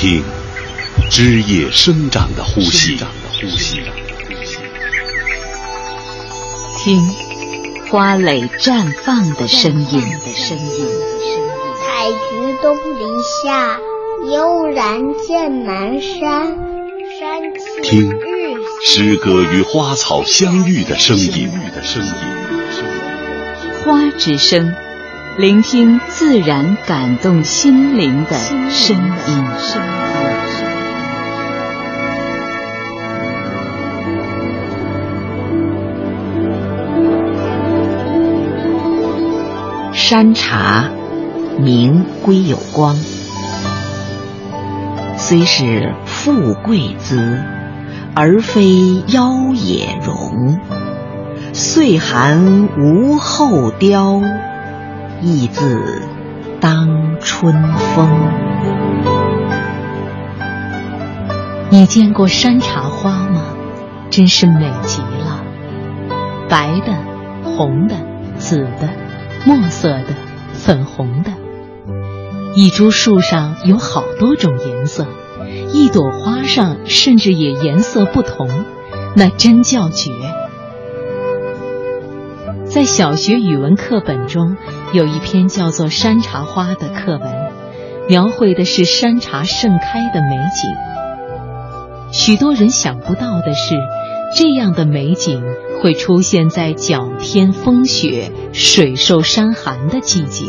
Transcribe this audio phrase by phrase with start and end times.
[0.00, 0.24] 听
[1.10, 2.96] 枝叶生长的呼吸，
[6.78, 6.98] 听
[7.90, 10.00] 花蕾绽放的声音。
[10.00, 10.56] 采
[12.08, 13.04] 菊东篱
[13.44, 13.78] 下，
[14.32, 16.46] 悠然见南山。
[17.18, 18.10] 山气听
[18.82, 21.50] 诗歌与花草相遇的声音。
[23.84, 24.74] 花之声，
[25.40, 28.36] 聆听自然感动心灵的
[28.68, 29.44] 声音。
[39.94, 40.90] 山茶，
[41.58, 42.94] 名归有光，
[45.16, 47.42] 虽是富贵姿，
[48.14, 50.58] 而非妖冶容。
[51.54, 54.20] 岁寒无后凋，
[55.22, 56.02] 亦自
[56.60, 58.08] 当春风。
[61.70, 63.42] 你见过山茶花吗？
[64.10, 65.44] 真是美极了，
[66.48, 66.94] 白的、
[67.44, 67.94] 红的、
[68.38, 68.88] 紫的、
[69.44, 70.06] 墨色的、
[70.52, 71.30] 粉红的。
[72.56, 75.06] 一株树上有好多种颜色，
[75.72, 78.48] 一朵花上甚至也颜色不同，
[79.14, 80.10] 那真叫绝。
[82.64, 84.56] 在小学语文课本中，
[84.92, 87.52] 有一篇叫做《山茶花》的课文，
[88.08, 90.68] 描绘的是山茶盛开的美景。
[92.12, 93.76] 许多人想不到的是，
[94.34, 95.44] 这样的美景
[95.80, 100.46] 会出现在角天风雪、水受山寒的季节。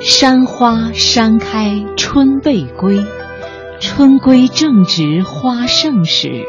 [0.00, 3.04] 山花山开春未归，
[3.78, 6.46] 春归正值花盛时。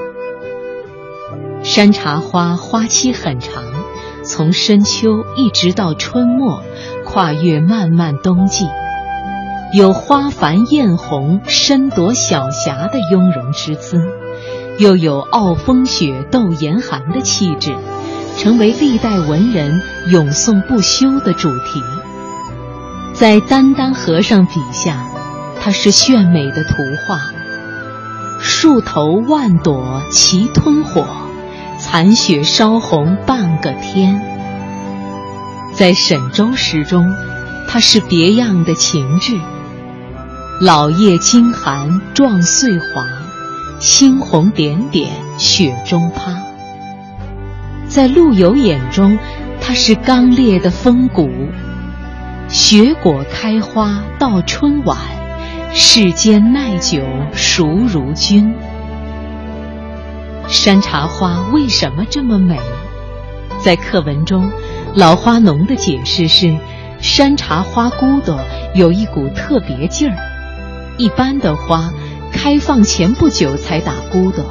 [1.61, 3.63] 山茶花花期很长，
[4.23, 6.63] 从深秋一直到春末，
[7.05, 8.67] 跨越漫漫冬季，
[9.73, 13.99] 有花繁艳红、身朵小霞的雍容之姿，
[14.77, 17.75] 又有傲风雪、斗严寒的气质，
[18.37, 19.81] 成为历代文人
[20.11, 21.81] 咏颂不休的主题。
[23.13, 25.07] 在丹丹和尚笔下，
[25.59, 26.73] 它是炫美的图
[27.07, 27.31] 画，
[28.39, 31.05] 树头万朵齐吞火。
[31.93, 34.21] 残雪烧红半个天，
[35.73, 37.13] 在沈周诗中，
[37.67, 39.37] 它是别样的情致。
[40.61, 43.05] 老叶惊寒撞碎华，
[43.81, 46.41] 猩红点点雪中趴。
[47.89, 49.19] 在陆游眼中，
[49.59, 51.29] 它是刚烈的风骨。
[52.47, 54.97] 雪果开花到春晚，
[55.73, 57.03] 世间耐久
[57.33, 58.55] 孰如君？
[60.51, 62.59] 山茶花为什么这么美？
[63.63, 64.51] 在课文中，
[64.93, 66.57] 老花农的解释是：
[66.99, 68.37] 山茶花骨朵
[68.75, 70.17] 有一股特别劲儿。
[70.97, 71.93] 一般的花
[72.33, 74.43] 开放前不久才打骨朵，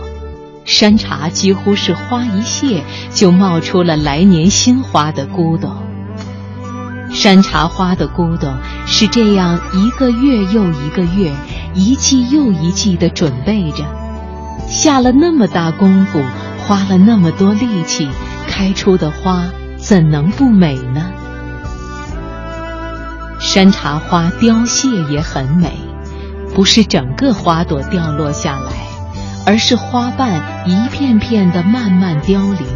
[0.65, 2.83] 山茶几乎是花一谢
[3.13, 5.77] 就冒出了来年新花的骨朵。
[7.13, 8.57] 山茶花的骨朵
[8.87, 11.31] 是这样一个月又一个月，
[11.75, 14.00] 一季又一季的准备着。
[14.69, 16.23] 下了那么大功夫，
[16.59, 18.09] 花了那么多力气，
[18.47, 21.13] 开出的花怎能不美呢？
[23.41, 25.73] 山茶花凋谢也很美，
[26.55, 28.73] 不是整个花朵掉落下来，
[29.47, 32.67] 而是花瓣一片片的慢慢凋零，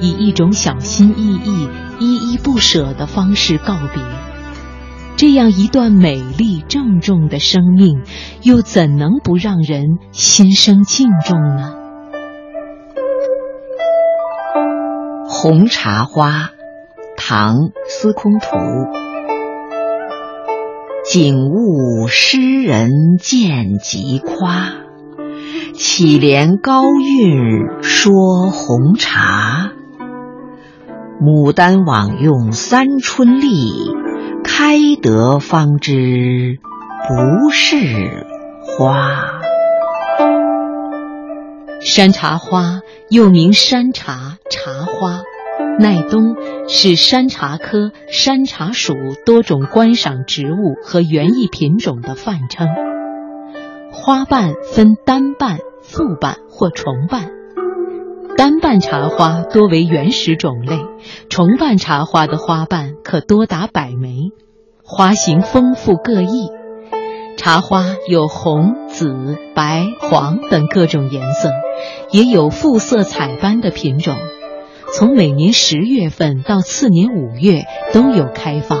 [0.00, 1.68] 以一种小心翼翼、
[1.98, 4.02] 依依不舍的方式告别。
[5.18, 8.04] 这样一段美丽郑重的生命，
[8.42, 11.74] 又怎能不让人心生敬重呢？
[15.28, 16.30] 《红茶花》，
[17.16, 17.56] 唐·
[17.88, 18.46] 司空图。
[21.04, 24.70] 景物诗人见即夸，
[25.74, 29.72] 岂怜高韵说红茶？
[31.20, 34.06] 牡丹枉用三春丽。
[34.50, 36.58] 开得方知
[37.06, 37.76] 不是
[38.64, 39.40] 花。
[41.82, 42.80] 山茶花
[43.10, 45.20] 又名山茶、茶花，
[45.78, 46.34] 耐冬，
[46.66, 48.94] 是山茶科山茶属
[49.26, 52.68] 多种观赏植物和园艺品种的泛称。
[53.92, 57.37] 花瓣分单瓣、复瓣或重瓣。
[58.38, 60.78] 单瓣茶花多为原始种类，
[61.28, 64.30] 重瓣茶花的花瓣可多达百枚，
[64.84, 66.48] 花型丰富各异。
[67.36, 71.50] 茶花有红、紫、白、黄等各种颜色，
[72.12, 74.14] 也有复色彩斑的品种。
[74.94, 78.78] 从每年十月份到次年五月都有开放。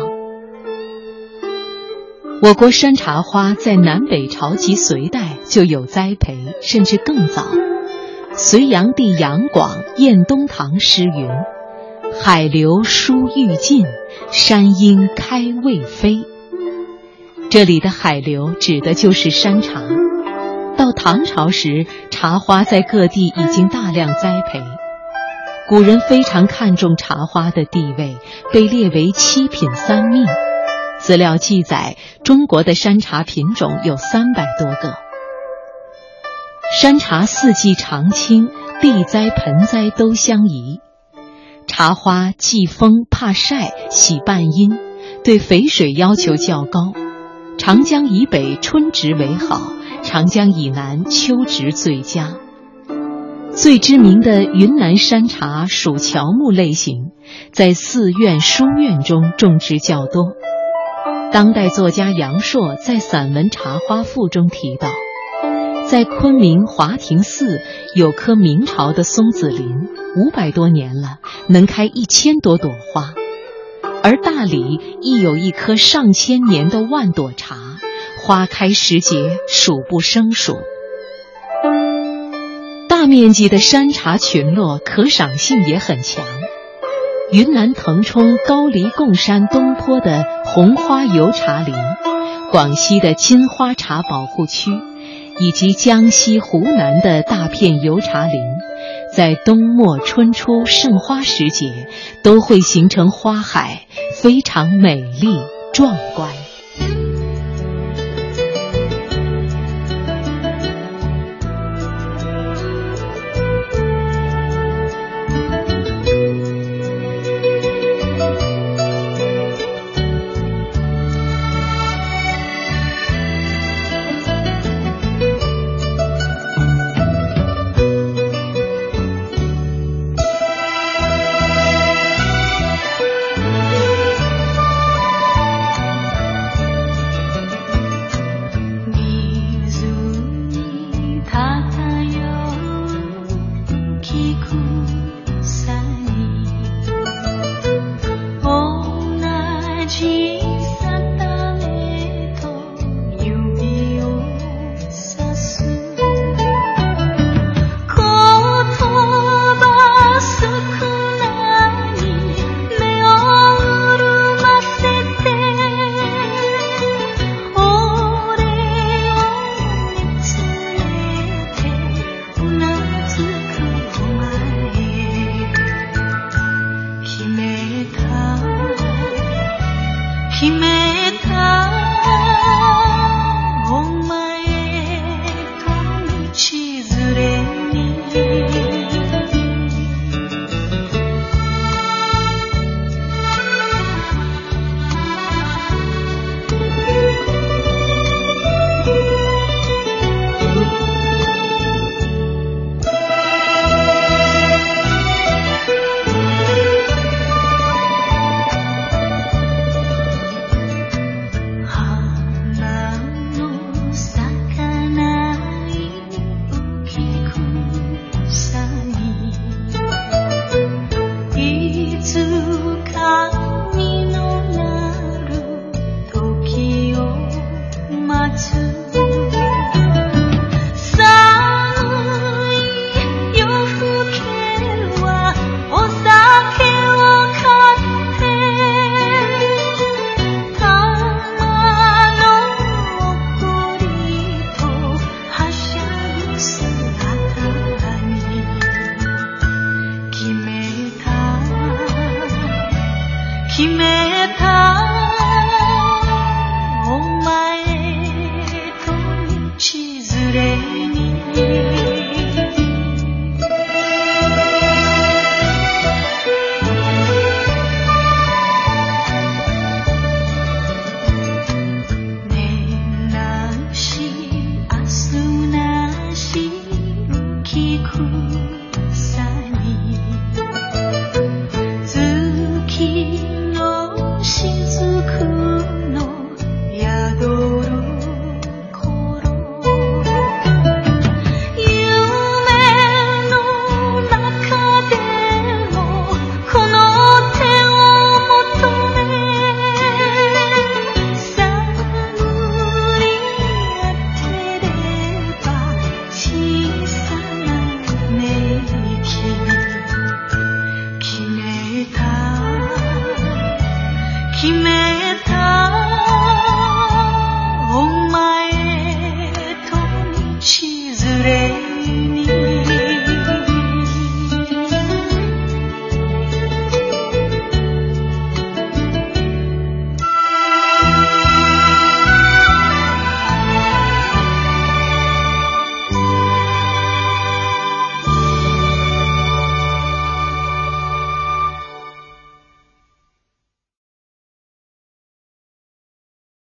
[2.42, 7.42] 我国山茶花在南北朝及隋代就有栽培，甚至更早。
[8.40, 11.28] 隋炀帝杨广《宴东堂》诗云
[12.22, 13.84] ：“海流疏欲尽，
[14.30, 16.20] 山阴开未飞。”
[17.50, 19.82] 这里的海流指的就是山茶。
[20.76, 24.62] 到唐朝时，茶花在各地已经大量栽培。
[25.68, 28.18] 古人非常看重茶花的地位，
[28.52, 30.24] 被列为七品三命。
[31.00, 35.07] 资料记载，中国的山茶品种有三百多个。
[36.70, 38.50] 山茶四季常青，
[38.82, 40.80] 地栽盆栽都相宜。
[41.66, 44.78] 茶花忌风怕晒，喜半阴，
[45.24, 46.92] 对肥水要求较高。
[47.56, 49.62] 长江以北春植为好，
[50.02, 52.34] 长江以南秋植最佳。
[53.52, 57.12] 最知名的云南山茶属乔木类型，
[57.50, 60.34] 在寺院、书院中种植较多。
[61.32, 64.88] 当代作家杨朔在散文《茶花赋》中提到，
[65.88, 67.62] 在昆明华亭寺
[67.94, 71.16] 有棵明朝的松子林，五百多年了，
[71.48, 73.14] 能开一千多朵花。
[74.02, 77.56] 而大理亦有一棵上千年的万朵茶，
[78.20, 80.58] 花开时节数不胜数。
[82.86, 86.22] 大面积的山茶群落，可赏性也很强。
[87.32, 91.74] 云南腾冲高黎贡山东坡的红花油茶林，
[92.50, 94.70] 广西的金花茶保护区，
[95.40, 98.40] 以及江西、湖南的大片油茶林。
[99.14, 101.88] 在冬末春初盛花时节，
[102.22, 105.38] 都会形成花海，非常美丽
[105.72, 106.47] 壮观。